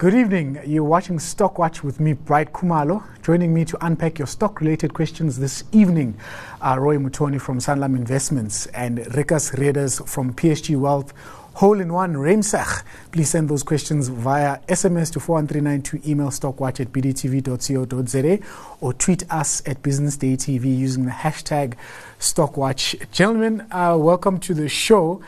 [0.00, 0.58] Good evening.
[0.64, 3.02] You're watching Stock Watch with me, Bright Khumalo.
[3.22, 6.16] Joining me to unpack your stock related questions this evening
[6.62, 11.12] are Roy Mutooni from Sanlam Investments and Ricus Reeders from PSG Wealth.
[11.52, 12.82] Hole in one, Ruimsig.
[13.12, 18.38] Please send those questions via SMS to 41392, email stockwatch at bdtv.co.za,
[18.80, 21.74] or tweet us at businessdaytv using the hashtag
[22.18, 23.10] Stockwatch.
[23.10, 25.20] Gentlemen, uh, welcome to the show.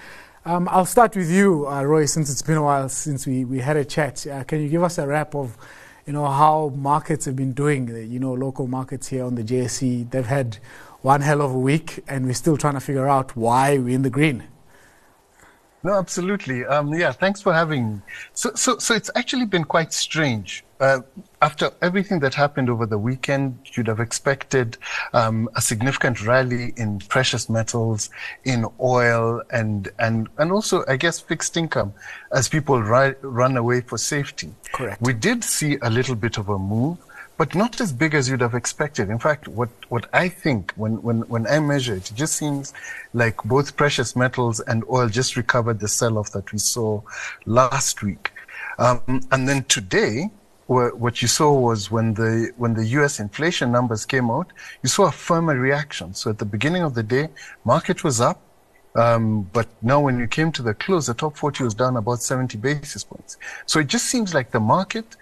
[0.45, 3.61] Um, I'll start with you, uh, Roy, since it's been a while since we, we
[3.61, 4.27] had a chat.
[4.27, 5.57] Uh, can you give us a wrap of,
[6.05, 7.87] you know, how markets have been doing?
[7.87, 10.59] You know, local markets here on the JSE, they've had
[11.03, 14.03] one hell of a week, and we're still trying to figure out why we're in
[14.03, 14.43] the green.
[15.85, 16.65] No, absolutely.
[16.65, 18.01] Um, yeah, thanks for having me.
[18.33, 20.65] So, so, so it's actually been quite strange.
[20.83, 21.01] Uh,
[21.41, 24.77] after everything that happened over the weekend, you'd have expected
[25.13, 28.11] um, a significant rally in precious metals,
[28.45, 31.95] in oil, and and and also, I guess, fixed income,
[32.33, 34.53] as people ri- run away for safety.
[34.73, 35.01] Correct.
[35.01, 36.99] We did see a little bit of a move
[37.39, 39.09] but not as big as you'd have expected.
[39.09, 42.75] In fact, what, what I think when, when, when I measure it, it just seems
[43.15, 47.01] like both precious metals and oil just recovered the sell off that we saw
[47.47, 48.31] last week.
[48.79, 50.31] Um, and then today,
[51.05, 53.21] what you saw was when the when the U.S.
[53.21, 54.49] inflation numbers came out,
[54.83, 56.15] you saw a firmer reaction.
[56.15, 57.29] So at the beginning of the day,
[57.65, 58.41] market was up,
[58.95, 62.23] um, but now when you came to the close, the top 40 was down about
[62.23, 63.37] 70 basis points.
[63.67, 65.17] So it just seems like the market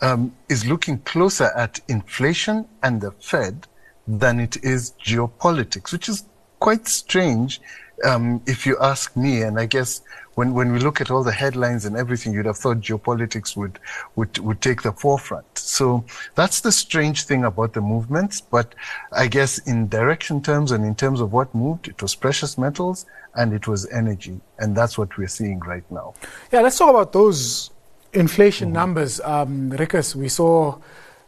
[0.00, 3.66] um, is looking closer at inflation and the Fed
[4.06, 6.24] than it is geopolitics, which is
[6.60, 7.60] quite strange
[8.04, 9.42] um, if you ask me.
[9.42, 10.02] And I guess
[10.34, 13.78] when, when we look at all the headlines and everything, you'd have thought geopolitics would,
[14.16, 15.58] would, would take the forefront.
[15.58, 18.40] So that's the strange thing about the movements.
[18.40, 18.74] But
[19.12, 23.06] I guess in direction terms and in terms of what moved, it was precious metals
[23.34, 24.40] and it was energy.
[24.58, 26.14] And that's what we're seeing right now.
[26.52, 27.70] Yeah, let's talk about those
[28.14, 28.74] inflation mm-hmm.
[28.74, 30.78] numbers, um, Ricus, we saw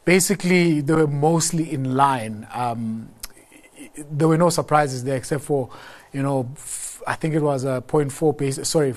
[0.05, 2.47] basically they were mostly in line.
[2.53, 3.09] Um,
[4.11, 5.71] there were no surprises there except for,
[6.13, 8.95] you know, f- I think it was a 0.4 basis, sorry,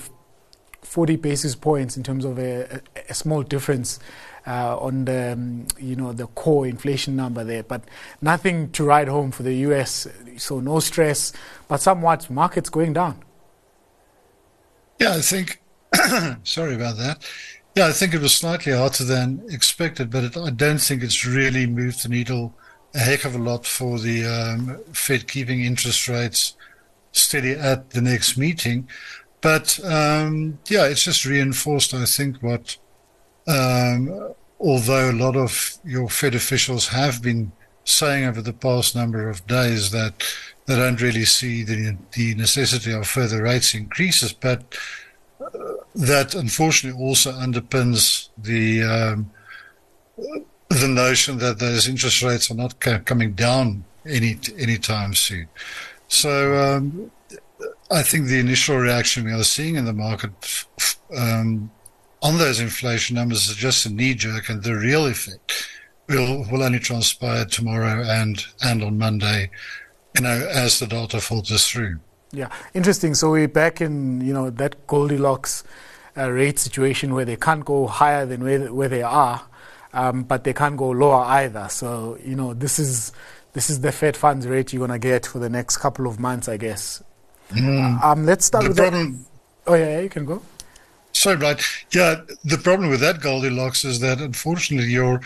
[0.82, 2.80] 40 basis points in terms of a, a,
[3.10, 3.98] a small difference
[4.46, 7.84] uh, on the, um, you know, the core inflation number there, but
[8.20, 10.06] nothing to ride home for the U.S.
[10.38, 11.32] So no stress,
[11.68, 13.22] but somewhat markets going down.
[14.98, 15.62] Yeah, I think.
[16.44, 17.24] sorry about that.
[17.76, 21.24] Yeah, I think it was slightly hotter than expected, but it, I don't think it's
[21.24, 22.54] really moved the needle
[22.94, 26.56] a heck of a lot for the um, Fed keeping interest rates
[27.12, 28.88] steady at the next meeting.
[29.40, 32.76] But um, yeah, it's just reinforced, I think, what
[33.46, 37.52] um, although a lot of your Fed officials have been
[37.84, 40.22] saying over the past number of days that
[40.66, 44.76] they don't really see the, the necessity of further rates increases, but
[45.94, 49.30] that unfortunately also underpins the um,
[50.70, 55.48] the notion that those interest rates are not coming down any anytime soon.
[56.08, 57.10] So um,
[57.90, 60.30] I think the initial reaction we are seeing in the market
[61.16, 61.70] um,
[62.22, 65.68] on those inflation numbers is just a knee jerk, and the real effect
[66.08, 69.50] will will only transpire tomorrow and and on Monday,
[70.16, 71.98] you know, as the data filters through.
[72.32, 73.14] Yeah, interesting.
[73.14, 75.64] So we're back in you know that Goldilocks
[76.16, 79.42] uh, rate situation where they can't go higher than where, where they are,
[79.92, 81.68] um, but they can't go lower either.
[81.68, 83.12] So you know this is
[83.52, 86.48] this is the Fed funds rate you're gonna get for the next couple of months,
[86.48, 87.02] I guess.
[87.50, 88.02] Mm.
[88.02, 89.26] Um, let's start the with problem,
[89.64, 89.72] that.
[89.72, 90.42] Oh yeah, yeah, you can go.
[91.12, 91.60] Sorry, right.
[91.92, 95.20] Yeah, the problem with that Goldilocks is that unfortunately your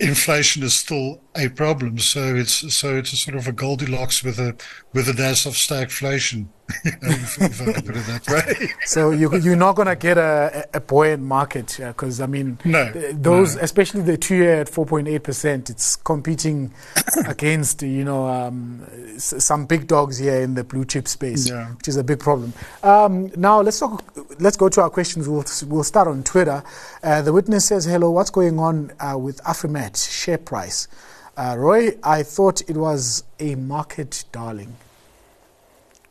[0.00, 1.98] inflation is still a problem.
[1.98, 4.56] So it's so it's a sort of a Goldilocks with a
[4.92, 6.46] with a dash of stagflation.
[6.84, 8.68] If, if I can put it that way.
[8.84, 12.90] so you, you're not going to get a, a buoyant market because I mean, no,
[13.12, 13.62] those no.
[13.62, 16.72] especially the two year at 4.8 percent, it's competing
[17.26, 18.86] against you know um,
[19.18, 21.70] some big dogs here in the blue chip space, yeah.
[21.72, 22.52] which is a big problem.
[22.82, 24.04] Um, now let's talk.
[24.38, 25.28] Let's go to our questions.
[25.28, 26.62] We'll we'll start on Twitter.
[27.02, 30.88] Uh, the witness says, "Hello, what's going on uh, with Afrimat share price?"
[31.36, 34.76] Uh, Roy, I thought it was a market darling.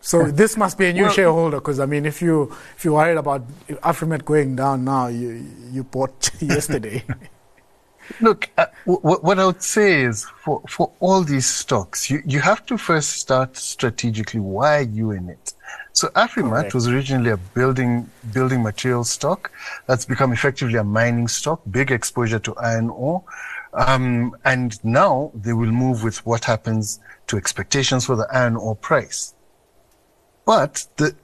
[0.01, 2.95] So this must be a new well, shareholder because I mean, if you if you're
[2.95, 3.47] worried about
[3.83, 7.03] Afrimat going down now, you you bought yesterday.
[8.19, 12.39] Look, uh, w- what I would say is for, for all these stocks, you, you
[12.39, 14.39] have to first start strategically.
[14.39, 15.53] Why are you in it?
[15.93, 19.51] So Afrimat was originally a building building material stock
[19.87, 23.23] that's become effectively a mining stock, big exposure to iron ore.
[23.73, 28.75] Um, and now they will move with what happens to expectations for the iron ore
[28.75, 29.33] price.
[30.45, 31.15] But the,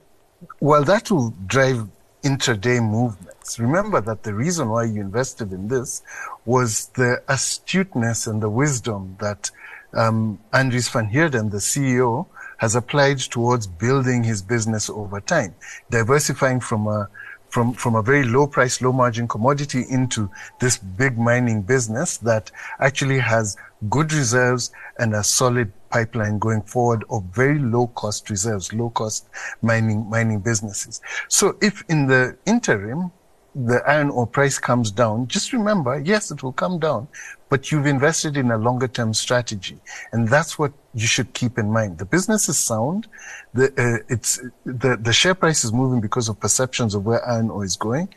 [0.58, 1.88] while that will drive
[2.22, 3.58] intraday movements.
[3.58, 6.02] Remember that the reason why you invested in this
[6.44, 9.50] was the astuteness and the wisdom that
[9.94, 12.26] um, Andries van Heerden, the CEO,
[12.58, 15.54] has applied towards building his business over time,
[15.90, 17.08] diversifying from a
[17.50, 20.30] from, from a very low price, low margin commodity into
[20.60, 23.56] this big mining business that actually has
[23.88, 29.28] good reserves and a solid pipeline going forward of very low cost reserves, low cost
[29.62, 31.00] mining, mining businesses.
[31.28, 33.12] So if in the interim,
[33.54, 37.08] the iron ore price comes down, just remember, yes, it will come down,
[37.48, 39.78] but you've invested in a longer term strategy.
[40.12, 41.98] And that's what you should keep in mind.
[41.98, 43.08] The business is sound.
[43.54, 47.50] The, uh, it's, the, the share price is moving because of perceptions of where iron
[47.50, 48.08] ore is going.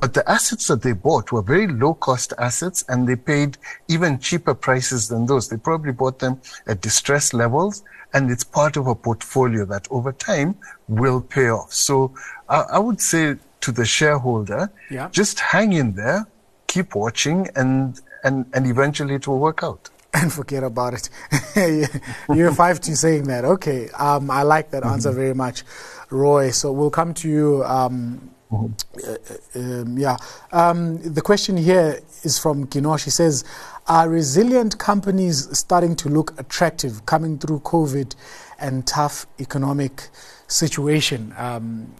[0.00, 3.56] But the assets that they bought were very low cost assets and they paid
[3.88, 5.48] even cheaper prices than those.
[5.48, 10.12] They probably bought them at distressed levels and it's part of a portfolio that over
[10.12, 10.56] time
[10.88, 11.72] will pay off.
[11.72, 12.12] So
[12.48, 15.08] I, I would say to the shareholder, yeah.
[15.10, 16.26] just hang in there,
[16.66, 19.90] keep watching and, and, and eventually it will work out.
[20.12, 21.10] And forget about it.
[22.28, 23.44] You're five to saying that.
[23.44, 23.90] Okay.
[23.90, 24.92] Um, I like that mm-hmm.
[24.92, 25.64] answer very much,
[26.08, 26.50] Roy.
[26.50, 27.64] So we'll come to you.
[27.64, 29.60] Um, mm-hmm.
[29.60, 30.16] uh, um, yeah.
[30.52, 32.96] Um, the question here is from Gino.
[32.96, 33.44] She says,
[33.86, 38.14] Are resilient companies starting to look attractive coming through COVID
[38.58, 40.08] and tough economic
[40.46, 41.34] situation?
[41.36, 41.94] Um,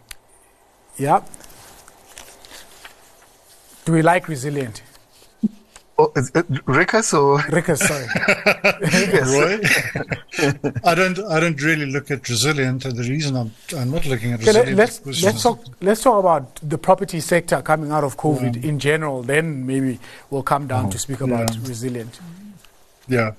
[0.96, 1.22] yeah.
[3.84, 4.82] Do we like resilient?
[5.96, 7.78] Oh, is it Ricus or Ricus?
[7.78, 8.06] Sorry,
[9.32, 9.60] Roy.
[10.84, 11.18] I don't.
[11.20, 14.76] I don't really look at resilient, and the reason I'm I'm not looking at resilient.
[14.76, 15.64] let's let's talk.
[15.80, 18.68] Let's talk about the property sector coming out of COVID yeah.
[18.68, 19.22] in general.
[19.22, 20.00] Then maybe
[20.30, 21.60] we'll come down oh, to speak about yeah.
[21.68, 22.18] resilient.
[23.06, 23.32] Yeah.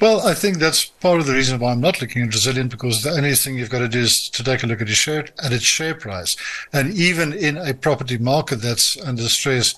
[0.00, 3.02] Well, I think that's part of the reason why I'm not looking at resilient because
[3.02, 5.26] the only thing you've got to do is to take a look at its share
[5.42, 6.36] at its share price,
[6.72, 9.74] and even in a property market that's under stress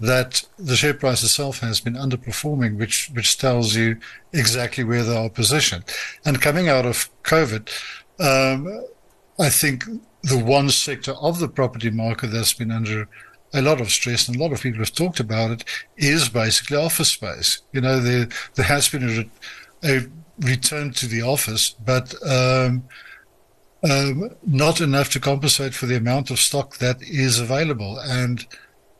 [0.00, 3.98] that the share price itself has been underperforming, which which tells you
[4.32, 5.84] exactly where they are positioned.
[6.24, 7.68] And coming out of COVID,
[8.18, 8.84] um,
[9.38, 9.84] I think
[10.22, 13.08] the one sector of the property market that's been under
[13.52, 15.64] a lot of stress, and a lot of people have talked about it,
[15.96, 17.62] is basically office space.
[17.72, 19.30] You know, there there has been
[19.82, 20.06] a, a
[20.38, 22.84] return to the office, but um,
[23.82, 28.46] um, not enough to compensate for the amount of stock that is available, and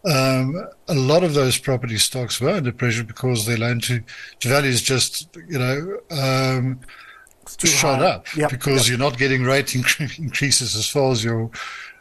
[0.05, 4.02] um, a lot of those property stocks were under pressure because their loan to,
[4.41, 6.81] to values just, you know, um,
[7.58, 8.06] shot high.
[8.06, 8.50] up yep.
[8.50, 8.88] because yep.
[8.88, 9.75] you're not getting rate
[10.19, 11.50] increases as far as your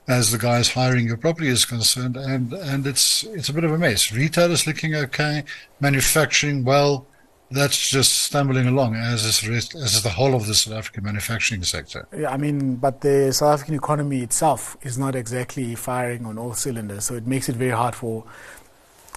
[0.08, 3.72] as the guys hiring your property is concerned, and and it's it's a bit of
[3.72, 4.12] a mess.
[4.12, 5.44] Retail is looking okay,
[5.80, 7.06] manufacturing well,
[7.52, 11.04] that's just stumbling along as is, rest, as is the whole of the South African
[11.04, 12.08] manufacturing sector.
[12.16, 16.54] Yeah, I mean, but the South African economy itself is not exactly firing on all
[16.54, 18.24] cylinders, so it makes it very hard for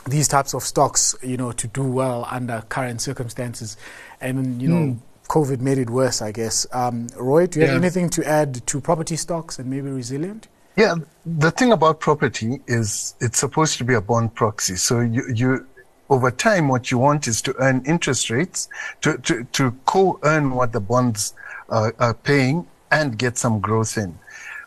[0.07, 3.77] these types of stocks, you know, to do well under current circumstances.
[4.21, 4.99] And you know, mm.
[5.29, 6.67] COVID made it worse, I guess.
[6.73, 10.49] Um, Roy, do you have anything to add to property stocks and maybe resilient?
[10.77, 10.95] Yeah,
[11.27, 14.77] the thing about property is it's supposed to be a bond proxy.
[14.77, 15.67] So you, you
[16.13, 18.69] over time, what you want is to earn interest rates,
[19.01, 21.33] to, to, to co-earn what the bonds
[21.71, 24.19] are, are paying and get some growth in.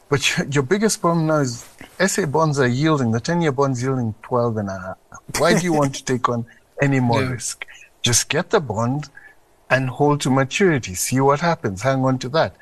[0.10, 0.22] But
[0.56, 1.64] your biggest problem now is
[2.00, 4.98] SA bonds are yielding, the 10 year bonds yielding 12 and a half.
[5.38, 6.48] Why do you want to take on
[6.82, 7.34] any more yeah.
[7.34, 7.64] risk?
[8.02, 9.10] Just get the bond
[9.70, 10.96] and hold to maturity.
[10.96, 11.84] See what happens.
[11.84, 12.56] Hang on to that.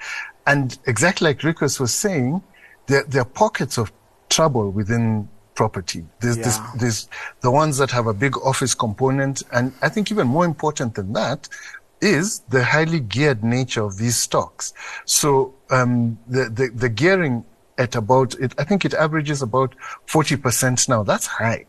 [0.46, 2.44] And exactly like Ricus was saying,
[2.88, 3.94] there, there are pockets of
[4.30, 6.06] trouble within property.
[6.20, 6.44] There's, yeah.
[6.44, 7.10] this, there's
[7.42, 9.44] the ones that have a big office component.
[9.52, 11.50] And I think even more important than that
[12.02, 14.74] is the highly geared nature of these stocks.
[15.06, 17.46] So, um, the, the, the gearing
[17.78, 19.74] at about, it, I think it averages about
[20.08, 21.04] 40% now.
[21.04, 21.66] That's high.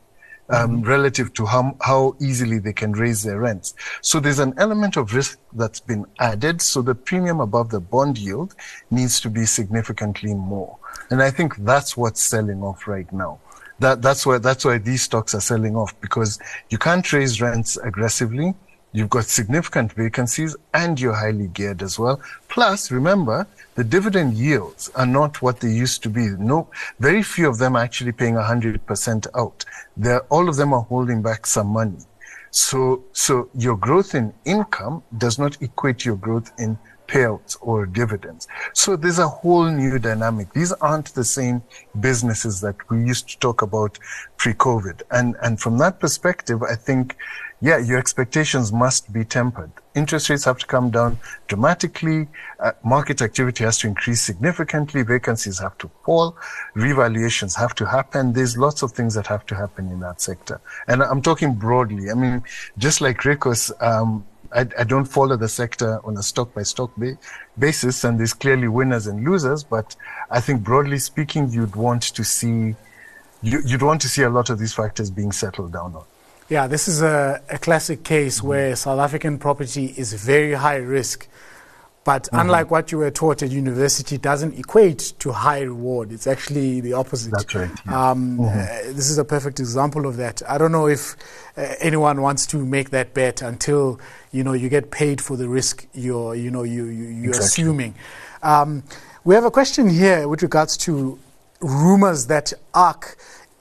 [0.51, 0.89] Um, mm-hmm.
[0.91, 3.73] relative to how, how easily they can raise their rents.
[4.03, 6.61] So there's an element of risk that's been added.
[6.61, 8.55] So the premium above the bond yield
[8.91, 10.77] needs to be significantly more.
[11.09, 13.41] And I think that's what's selling off right now
[13.79, 16.39] that, that's why that's why these stocks are selling off because
[16.71, 18.55] you can't raise rents aggressively.
[18.93, 22.21] You've got significant vacancies and you're highly geared as well.
[22.49, 26.29] Plus, remember, the dividend yields are not what they used to be.
[26.39, 26.69] No,
[27.01, 29.65] very few of them are actually paying 100% out.
[29.97, 31.99] They're, all of them are holding back some money.
[32.53, 38.49] So, so your growth in income does not equate your growth in payouts or dividends.
[38.73, 40.53] So there's a whole new dynamic.
[40.53, 41.63] These aren't the same
[42.01, 43.99] businesses that we used to talk about
[44.37, 45.03] pre-COVID.
[45.11, 47.17] And, and from that perspective, I think,
[47.61, 49.71] yeah, your expectations must be tempered.
[49.95, 52.29] interest rates have to come down dramatically,
[52.61, 56.37] uh, market activity has to increase significantly, vacancies have to fall,
[56.75, 58.33] revaluations have to happen.
[58.33, 60.61] There's lots of things that have to happen in that sector.
[60.89, 62.11] And I'm talking broadly.
[62.11, 62.43] I mean,
[62.77, 66.93] just like Ricus, um, I, I, don't follow the sector on a stock by stock
[67.59, 69.65] basis, and there's clearly winners and losers.
[69.65, 69.97] But
[70.31, 72.77] I think broadly speaking, you'd want to see
[73.45, 76.05] you, would want to see a lot of these factors being settled down on.
[76.49, 78.49] Yeah, this is a, a classic case mm-hmm.
[78.49, 81.27] where South African property is very high risk.
[82.05, 82.41] But mm-hmm.
[82.41, 86.13] unlike what you were taught at university, it doesn't equate to high reward.
[86.13, 87.31] It's actually the opposite.
[87.31, 87.71] That's right.
[87.87, 88.11] Yeah.
[88.11, 88.45] Um, mm-hmm.
[88.45, 90.43] uh, this is a perfect example of that.
[90.47, 91.17] I don't know if
[91.57, 93.99] uh, anyone wants to make that bet until
[94.33, 97.47] you know you get paid for the risk you're you know you, you you're exactly.
[97.47, 97.95] assuming.
[98.43, 98.85] Um,
[99.25, 101.19] we have a question here with regards to
[101.61, 103.17] rumors that ARC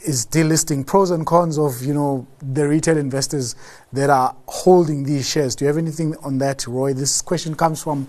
[0.06, 3.56] is delisting pros and cons of you know the retail investors
[3.92, 5.56] that are holding these shares.
[5.56, 6.94] Do you have anything on that, Roy?
[6.94, 8.08] This question comes from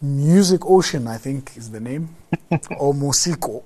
[0.00, 2.14] Music Ocean, I think is the name,
[2.78, 3.62] or Mosiko.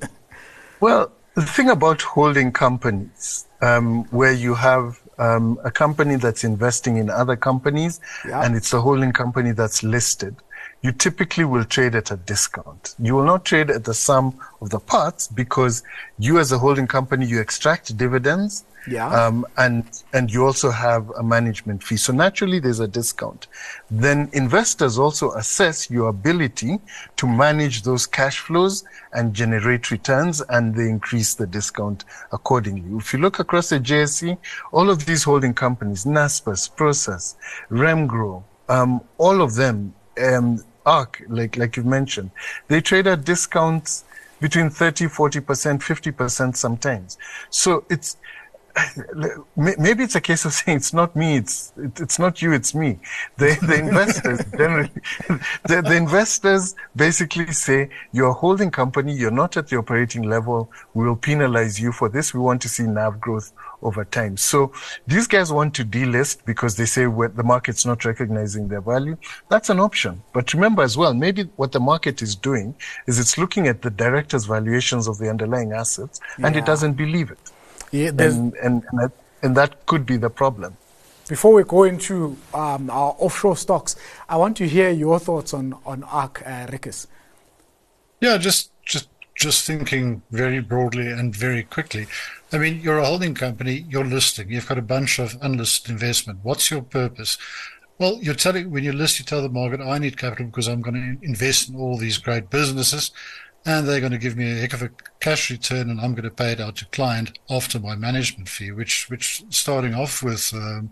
[0.80, 6.96] well, the thing about holding companies, um, where you have um, a company that's investing
[6.96, 8.44] in other companies, yeah.
[8.44, 10.34] and it's a holding company that's listed
[10.82, 12.94] you typically will trade at a discount.
[13.00, 15.82] You will not trade at the sum of the parts because
[16.18, 18.64] you as a holding company, you extract dividends.
[18.86, 19.08] Yeah.
[19.08, 21.96] Um, and, and you also have a management fee.
[21.96, 23.48] So naturally there's a discount.
[23.90, 26.78] Then investors also assess your ability
[27.16, 32.96] to manage those cash flows and generate returns and they increase the discount accordingly.
[32.96, 34.38] If you look across the JSE,
[34.72, 37.34] all of these holding companies, Naspers, Prosus,
[37.70, 42.30] Remgro, um, all of them um, ARC, like like you mentioned,
[42.68, 44.04] they trade at discounts
[44.40, 45.42] between 30, 40%,
[45.80, 47.18] 50% sometimes.
[47.50, 48.16] So it's
[49.56, 52.98] maybe it's a case of saying it's not me, it's it's not you, it's me.
[53.36, 54.90] The the investors generally,
[55.64, 60.70] the, the investors basically say you're a holding company, you're not at the operating level.
[60.94, 62.34] We will penalize you for this.
[62.34, 64.36] We want to see NAV growth over time.
[64.36, 64.72] So
[65.06, 69.16] these guys want to delist because they say the market's not recognizing their value.
[69.48, 70.22] That's an option.
[70.32, 72.74] But remember as well, maybe what the market is doing
[73.06, 76.60] is it's looking at the director's valuations of the underlying assets and yeah.
[76.60, 77.38] it doesn't believe it.
[77.90, 80.76] Yeah, and, and, and, that, and that could be the problem.
[81.28, 83.96] Before we go into um, our offshore stocks,
[84.28, 87.06] I want to hear your thoughts on on ARC, uh, Ricus.
[88.20, 92.06] Yeah, just just just thinking very broadly and very quickly.
[92.52, 96.40] I mean, you're a holding company, you're listing, you've got a bunch of unlisted investment.
[96.42, 97.36] What's your purpose?
[97.98, 100.80] Well, you're telling, when you list, you tell the market, I need capital because I'm
[100.80, 103.10] going to invest in all these great businesses
[103.66, 104.90] and they're going to give me a heck of a
[105.20, 108.70] cash return and I'm going to pay it out to client after my management fee,
[108.70, 110.90] which, which starting off with, um,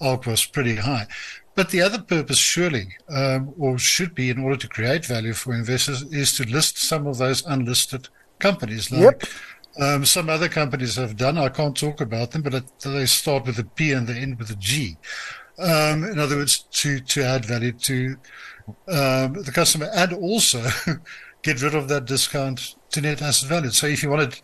[0.00, 1.06] ARC was pretty high.
[1.54, 5.54] But the other purpose, surely, um, or should be in order to create value for
[5.54, 8.08] investors, is to list some of those unlisted
[8.38, 8.90] companies.
[8.90, 9.22] Like yep.
[9.80, 11.38] Um, some other companies have done.
[11.38, 14.50] I can't talk about them, but they start with a P and they end with
[14.50, 14.96] a G.
[15.58, 18.16] Um, in other words, to, to add value to
[18.88, 20.64] um, the customer and also
[21.42, 23.70] get rid of that discount to net asset value.
[23.70, 24.40] So if you wanted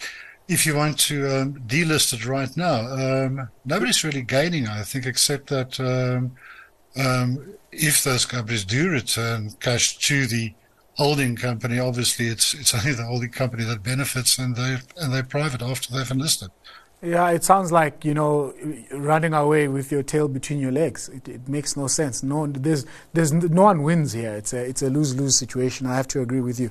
[0.49, 5.07] if you want to um, delist it right now, um, nobody's really gaining, I think,
[5.07, 6.33] except that um,
[7.01, 10.53] um, if those companies do return cash to the
[11.01, 15.31] holding company, obviously it's it's only the holding company that benefits, and they and they're
[15.39, 16.51] private after they've enlisted.
[17.03, 18.53] Yeah, it sounds like you know
[18.93, 21.09] running away with your tail between your legs.
[21.09, 22.23] It, it makes no sense.
[22.23, 24.35] No, there's there's no one wins here.
[24.35, 25.87] It's a it's a lose lose situation.
[25.87, 26.71] I have to agree with you.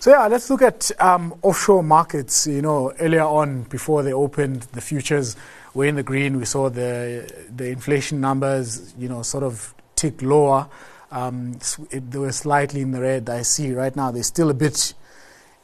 [0.00, 2.48] So yeah, let's look at um, offshore markets.
[2.48, 5.36] You know, earlier on before they opened, the futures
[5.74, 6.38] were in the green.
[6.38, 6.92] We saw the
[7.54, 8.92] the inflation numbers.
[8.98, 10.68] You know, sort of tick lower.
[11.10, 11.58] Um,
[11.90, 13.30] it, they were slightly in the red.
[13.30, 14.94] I see right now they're still a bit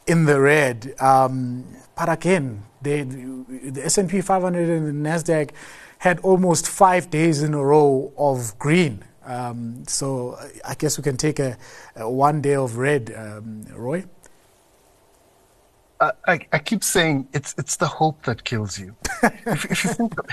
[0.07, 0.95] in the red.
[1.01, 1.65] Um,
[1.97, 5.51] but again, they, the S&P 500 and the Nasdaq
[5.99, 9.05] had almost five days in a row of green.
[9.25, 11.57] Um, so I guess we can take a,
[11.97, 14.05] a one day of red, um, Roy.
[16.01, 18.95] I, I, keep saying it's it's the hope that kills you.
[19.23, 20.13] if, if you think,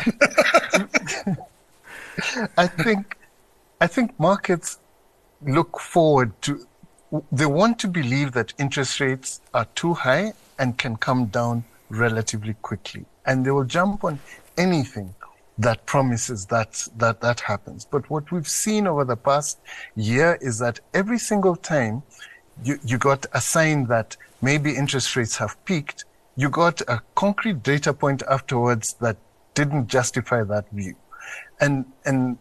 [2.58, 3.18] I think
[3.80, 4.80] I think markets
[5.46, 6.68] look forward to
[7.32, 12.54] they want to believe that interest rates are too high and can come down relatively
[12.62, 13.06] quickly.
[13.26, 14.20] And they will jump on
[14.58, 15.14] anything
[15.58, 17.86] that promises that, that that happens.
[17.86, 19.60] But what we've seen over the past
[19.96, 22.04] year is that every single time
[22.64, 26.06] you, you got a sign that maybe interest rates have peaked,
[26.38, 29.18] you got a concrete data point afterwards that
[29.54, 30.96] didn't justify that view.
[31.60, 32.38] And, and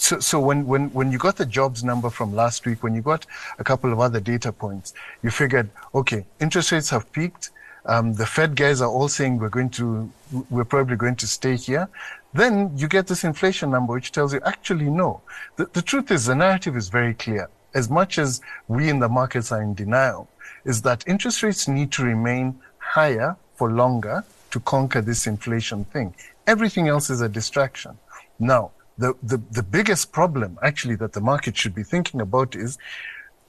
[0.00, 3.02] so, so when, when, when you got the jobs number from last week, when you
[3.02, 3.26] got
[3.58, 7.50] a couple of other data points, you figured, okay, interest rates have peaked.
[7.84, 10.10] Um, the Fed guys are all saying we're going to,
[10.48, 11.88] we're probably going to stay here.
[12.32, 15.20] Then you get this inflation number, which tells you actually no.
[15.56, 17.50] The, the truth is the narrative is very clear.
[17.74, 20.28] As much as we in the markets are in denial,
[20.64, 26.14] is that interest rates need to remain higher for longer to conquer this inflation thing.
[26.46, 27.98] Everything else is a distraction.
[28.38, 32.78] Now, the, the, the biggest problem actually that the market should be thinking about is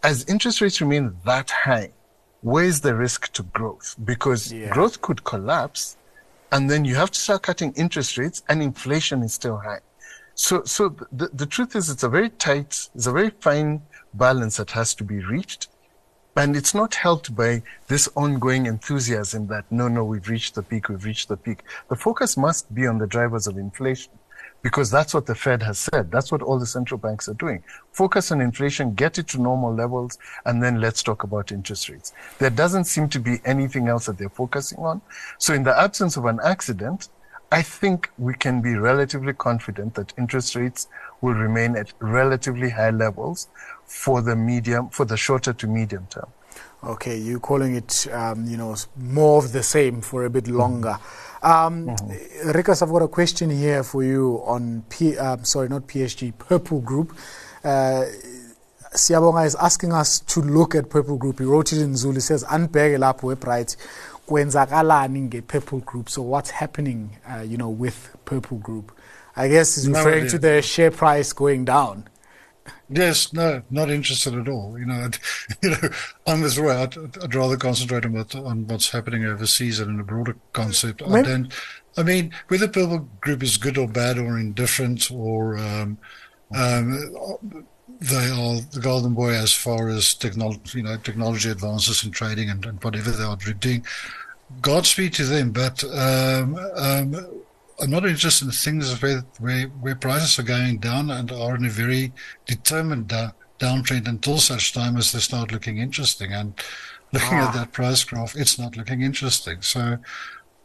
[0.02, 1.92] as interest rates remain that high,
[2.42, 3.96] where's the risk to growth?
[4.04, 4.70] Because yeah.
[4.70, 5.98] growth could collapse
[6.54, 9.82] and then you have to start cutting interest rates and inflation is still high.
[10.36, 13.82] So, so the, the truth is it's a very tight, it's a very fine
[14.14, 15.68] balance that has to be reached.
[16.38, 20.88] And it's not helped by this ongoing enthusiasm that no, no, we've reached the peak,
[20.88, 21.64] we've reached the peak.
[21.90, 24.14] The focus must be on the drivers of inflation
[24.62, 26.12] because that's what the Fed has said.
[26.12, 27.64] That's what all the central banks are doing.
[27.92, 32.14] Focus on inflation, get it to normal levels, and then let's talk about interest rates.
[32.40, 35.02] There doesn't seem to be anything else that they're focusing on.
[35.38, 37.10] So in the absence of an accident,
[37.52, 40.88] I think we can be relatively confident that interest rates
[41.20, 43.50] will remain at relatively high levels
[43.86, 46.30] for the medium, for the shorter to medium term.
[46.84, 50.98] Okay, you're calling it, um, you know, more of the same for a bit longer.
[50.98, 51.46] Mm-hmm.
[51.46, 52.50] Um, mm-hmm.
[52.50, 56.82] Ricus, I've got a question here for you on, P, uh, sorry, not PSG, Purple
[56.82, 57.16] Group.
[57.64, 58.06] Uh,
[58.94, 61.40] Siabonga is asking us to look at Purple Group.
[61.40, 62.16] He wrote it in Zulu.
[62.16, 63.78] He says, "Unbeg lapho website
[64.28, 68.92] kwenzakalani nge-Purple Group." So what's happening, uh, you know, with Purple Group?
[69.36, 72.10] I guess he's referring no, to the share price going down.
[72.90, 74.78] Yes, no, not interested at all.
[74.78, 75.10] You know,
[75.64, 75.90] you know,
[76.28, 76.84] I'm with Roy.
[76.84, 81.02] I'd, I'd rather concentrate on, what, on what's happening overseas and in a broader concept.
[81.04, 81.54] I don't.
[81.98, 85.98] I mean, whether Purple Group is good or bad or indifferent or um,
[86.56, 87.66] um,
[88.00, 92.50] they are the golden boy as far as technology, you know, technology advances in trading
[92.50, 93.86] and, and whatever they are doing.
[94.62, 97.41] Godspeed to them, but um, um
[97.82, 101.66] I'm not interested in things where, where, where prices are going down and are in
[101.66, 102.14] a very
[102.46, 106.32] determined da- downtrend until such time as they start looking interesting.
[106.32, 106.54] And
[107.12, 107.48] looking ah.
[107.48, 109.62] at that price graph, it's not looking interesting.
[109.62, 109.98] So,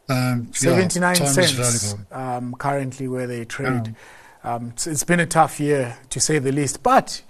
[0.09, 3.95] um, 79 yeah, cents um, currently where they trade.
[4.43, 4.55] Yeah.
[4.55, 6.83] Um, so it's been a tough year to say the least.
[6.83, 7.21] But,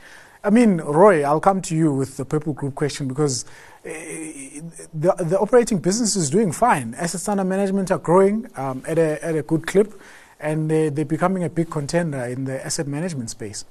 [0.47, 3.43] I mean, Roy, I'll come to you with the Purple Group question because
[3.83, 6.93] the, the operating business is doing fine.
[6.93, 9.91] Assets under management are growing um, at, a, at a good clip,
[10.39, 13.65] and they, they're becoming a big contender in the asset management space.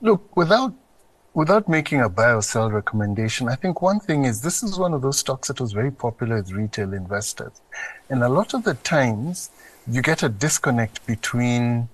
[0.00, 0.72] Look, without
[1.34, 4.94] without making a buy or sell recommendation, I think one thing is this is one
[4.94, 7.60] of those stocks that was very popular with retail investors.
[8.08, 9.50] And a lot of the times
[9.86, 11.90] you get a disconnect between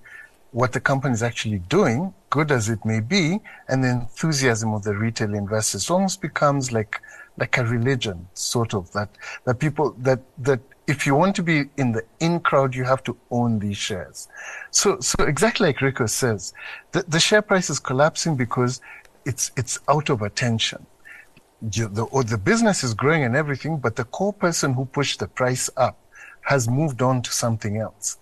[0.57, 4.81] what the company is actually doing, good as it may be, and the enthusiasm of
[4.81, 5.83] the retail investors.
[5.83, 6.99] It almost becomes like
[7.41, 9.09] like a religion, sort of that
[9.45, 13.03] that people that that if you want to be in the in crowd, you have
[13.03, 14.29] to own these shares.
[14.71, 16.53] So so exactly like Rico says,
[16.91, 18.81] the, the share price is collapsing because
[19.25, 20.87] it's it's out of attention.
[21.71, 25.19] You, the, or the business is growing and everything, but the core person who pushed
[25.19, 25.97] the price up
[26.41, 28.17] has moved on to something else.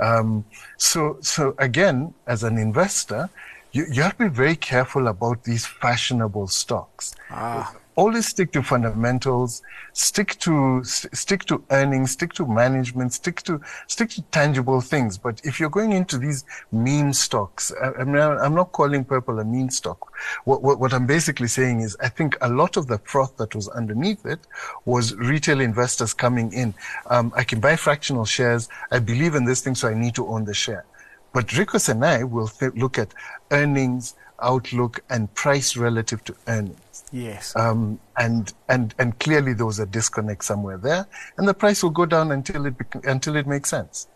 [0.00, 0.44] Um,
[0.78, 3.28] so, so again, as an investor,
[3.72, 7.14] you, you have to be very careful about these fashionable stocks.
[7.30, 13.60] Ah always stick to fundamentals, stick to stick to earnings, stick to management, stick to
[13.94, 15.18] stick to tangible things.
[15.18, 19.38] But if you're going into these meme stocks, I, I mean, I'm not calling purple
[19.38, 20.00] a meme stock.
[20.44, 23.54] What, what, what I'm basically saying is, I think a lot of the froth that
[23.54, 24.40] was underneath it
[24.86, 26.72] was retail investors coming in.
[27.14, 28.68] Um, I can buy fractional shares.
[28.90, 30.84] I believe in this thing, so I need to own the share.
[31.32, 33.14] But Ricus and I will th- look at
[33.50, 37.04] earnings, outlook, and price relative to earnings.
[37.12, 37.54] Yes.
[37.56, 41.90] Um, and and and clearly there was a disconnect somewhere there, and the price will
[41.90, 44.08] go down until it bec- until it makes sense.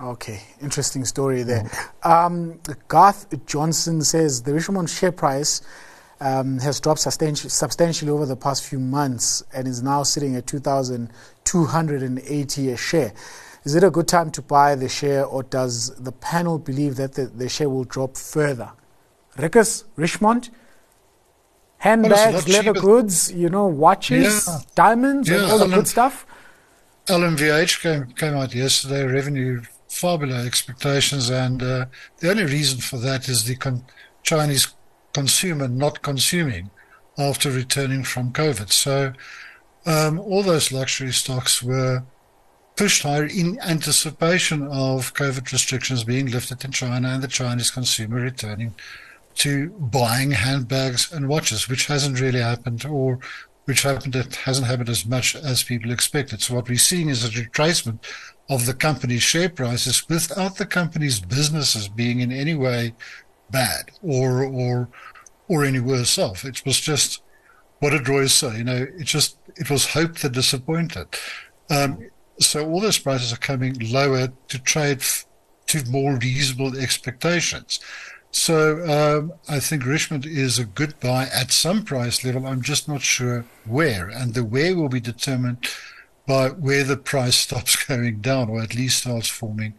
[0.00, 1.70] Okay, interesting story there.
[2.02, 5.62] Um, Garth Johnson says the Richemont share price
[6.20, 10.46] um, has dropped substanti- substantially over the past few months and is now sitting at
[10.46, 13.12] 2,280 a share.
[13.64, 17.14] Is it a good time to buy the share, or does the panel believe that
[17.14, 18.72] the, the share will drop further?
[19.36, 20.50] Ricus Richemont,
[21.78, 24.58] handbags, leather goods, you know, watches, yeah.
[24.74, 25.42] diamonds, yeah.
[25.42, 26.26] and all the good stuff.
[27.06, 31.86] LMVH came, came out yesterday, revenue far below expectations, and uh,
[32.18, 33.84] the only reason for that is the con-
[34.22, 34.68] Chinese
[35.12, 36.70] consumer not consuming
[37.18, 38.70] after returning from COVID.
[38.70, 39.12] So
[39.84, 42.04] um, all those luxury stocks were
[42.76, 48.16] pushed higher in anticipation of COVID restrictions being lifted in China and the Chinese consumer
[48.20, 48.74] returning
[49.36, 53.18] to buying handbags and watches, which hasn't really happened or
[53.64, 56.42] which happened it hasn't happened as much as people expected.
[56.42, 58.00] So what we're seeing is a retracement
[58.50, 62.94] of the company's share prices without the company's businesses being in any way
[63.50, 64.88] bad or or
[65.48, 66.44] or any worse off.
[66.44, 67.22] It was just
[67.78, 68.58] what did Roy say?
[68.58, 71.06] You know, it just it was hope that disappointed.
[71.70, 75.26] Um, so all those prices are coming lower to trade f-
[75.68, 77.80] to more reasonable expectations.
[78.32, 82.46] So um, I think Richemont is a good buy at some price level.
[82.46, 85.68] I'm just not sure where, and the where will be determined
[86.26, 89.74] by where the price stops going down, or at least starts forming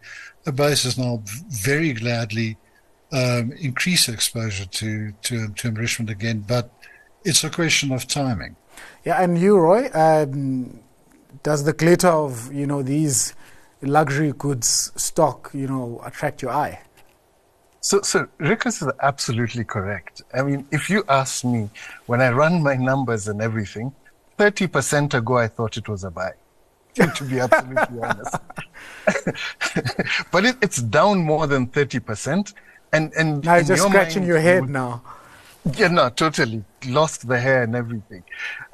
[0.46, 0.96] a basis.
[0.96, 2.56] And I'll very gladly
[3.12, 6.70] um, increase exposure to to to Richemont again, but
[7.24, 8.54] it's a question of timing.
[9.04, 10.80] Yeah, and you, Roy, um,
[11.42, 13.34] does the glitter of you know these
[13.82, 16.80] luxury goods stock you know attract your eye?
[17.84, 20.22] So, so Ricus is absolutely correct.
[20.32, 21.68] I mean, if you ask me,
[22.06, 23.92] when I run my numbers and everything,
[24.38, 26.32] 30% ago I thought it was a buy,
[26.94, 28.36] to be absolutely honest.
[30.32, 32.54] but it, it's down more than 30%.
[32.94, 35.02] And, and now you're just your scratching mind, your head now.
[35.78, 36.62] Yeah, no, totally.
[36.86, 38.22] Lost the hair and everything.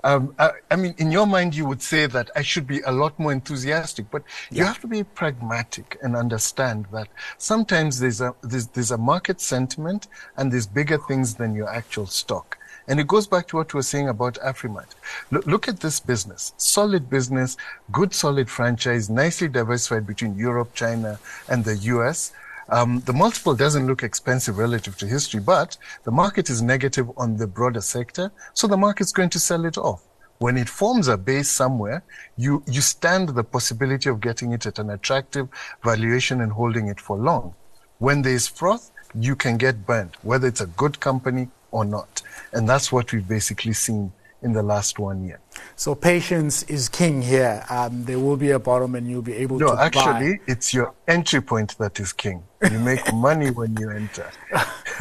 [0.03, 2.91] Um, I, I, mean, in your mind, you would say that I should be a
[2.91, 4.59] lot more enthusiastic, but yeah.
[4.59, 7.07] you have to be pragmatic and understand that
[7.39, 12.07] sometimes there's a, there's, there's a market sentiment and there's bigger things than your actual
[12.07, 12.59] stock.
[12.89, 14.89] And it goes back to what we were saying about Afrimat.
[15.31, 16.55] Look, look at this business.
[16.57, 17.57] Solid business,
[17.93, 22.33] good solid franchise, nicely diversified between Europe, China, and the US.
[22.71, 27.37] Um, the multiple doesn't look expensive relative to history, but the market is negative on
[27.37, 30.03] the broader sector, so the market's going to sell it off.
[30.39, 32.05] When it forms a base somewhere,
[32.37, 35.49] you, you stand the possibility of getting it at an attractive
[35.83, 37.55] valuation and holding it for long.
[37.99, 42.23] When there is froth, you can get burnt, whether it's a good company or not.
[42.53, 45.41] And that's what we've basically seen in the last one year.
[45.77, 47.65] So patience is king here.
[47.71, 50.45] Um, there will be a bottom and you'll be able no, to No, actually, buy.
[50.47, 52.43] it's your entry point that is king.
[52.71, 54.31] You make money when you enter.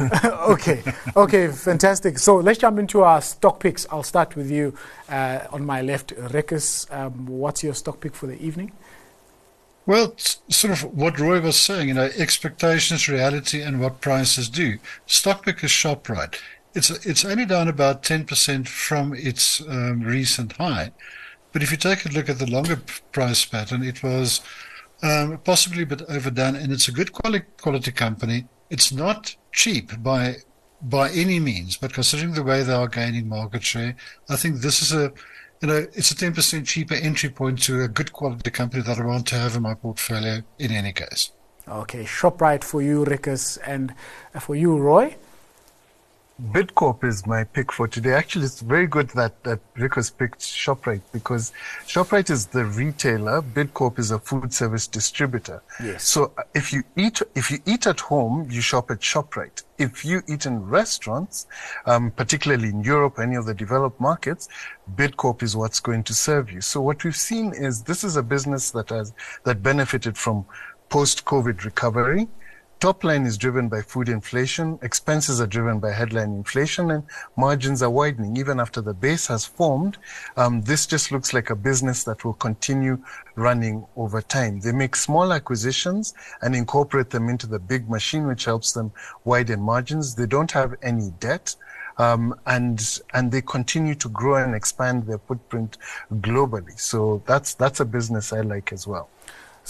[0.48, 0.82] okay,
[1.16, 2.18] okay, fantastic.
[2.18, 3.86] So let's jump into our stock picks.
[3.90, 4.74] I'll start with you
[5.08, 6.86] uh, on my left, Ricus.
[6.90, 8.72] Um, what's your stock pick for the evening?
[9.86, 14.78] Well, sort of what Roy was saying, you know, expectations, reality, and what prices do.
[15.06, 16.36] Stock pick is Shoprite.
[16.74, 20.92] It's it's only down about 10% from its um, recent high.
[21.52, 22.80] But if you take a look at the longer
[23.10, 24.40] price pattern, it was
[25.02, 28.46] um, possibly a bit overdone, and it's a good quality quality company.
[28.68, 30.36] It's not cheap by
[30.82, 33.96] by any means, but considering the way they are gaining market share,
[34.28, 35.12] I think this is a
[35.60, 39.04] you know it's a 10% cheaper entry point to a good quality company that I
[39.04, 41.32] want to have in my portfolio in any case.
[41.68, 43.94] Okay, Shoprite for you, Ricus, and
[44.40, 45.16] for you, Roy.
[46.40, 48.14] Bidcorp is my pick for today.
[48.14, 51.52] Actually, it's very good that, that Rick has picked ShopRite because
[51.86, 53.42] ShopRite is the retailer.
[53.42, 55.62] Bidcorp is a food service distributor.
[55.82, 56.04] Yes.
[56.04, 59.64] So uh, if you eat, if you eat at home, you shop at ShopRite.
[59.78, 61.46] If you eat in restaurants,
[61.84, 64.48] um, particularly in Europe, any of the developed markets,
[64.96, 66.62] Bidcorp is what's going to serve you.
[66.62, 69.12] So what we've seen is this is a business that has,
[69.44, 70.46] that benefited from
[70.88, 72.28] post-COVID recovery.
[72.80, 77.04] Top line is driven by food inflation, expenses are driven by headline inflation, and
[77.36, 78.38] margins are widening.
[78.38, 79.98] Even after the base has formed,
[80.38, 82.96] um, this just looks like a business that will continue
[83.34, 84.60] running over time.
[84.60, 88.92] They make small acquisitions and incorporate them into the big machine, which helps them
[89.26, 90.14] widen margins.
[90.14, 91.54] They don't have any debt.
[91.98, 92.80] Um, and
[93.12, 95.76] and they continue to grow and expand their footprint
[96.14, 96.80] globally.
[96.80, 99.10] So that's that's a business I like as well.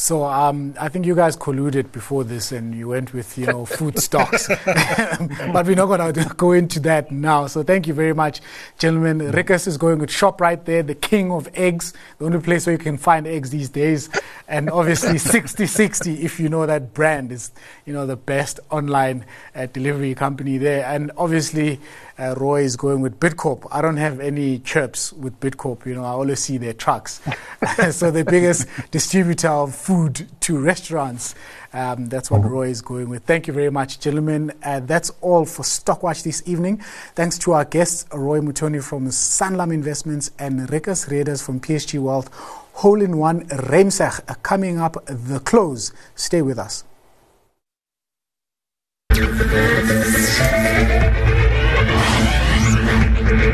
[0.00, 3.66] So um, I think you guys colluded before this, and you went with you know
[3.66, 7.48] food stocks, but we're not going to go into that now.
[7.48, 8.40] So thank you very much,
[8.78, 9.18] gentlemen.
[9.30, 12.78] Ricus is going with right there, the king of eggs, the only place where you
[12.78, 14.08] can find eggs these days,
[14.48, 17.52] and obviously Sixty60 if you know that brand is
[17.84, 21.78] you know the best online uh, delivery company there, and obviously
[22.20, 23.66] uh, Roy is going with Bidcorp.
[23.72, 25.86] I don't have any chirps with Bidcorp.
[25.86, 27.20] You know, I always see their trucks.
[27.90, 31.34] so the biggest distributor of food to restaurants.
[31.72, 33.24] Um, that's what Roy is going with.
[33.24, 34.52] Thank you very much, gentlemen.
[34.62, 36.82] Uh, that's all for Stockwatch this evening.
[37.14, 42.28] Thanks to our guests, Roy Mutooni from Sanlam Investments and Ricus Reeders from PSG Wealth.
[42.74, 45.92] Hole in one Ruimsig uh, coming up the close.
[46.14, 46.84] Stay with us.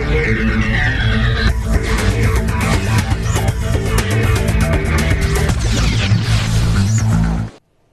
[0.09, 0.75] You.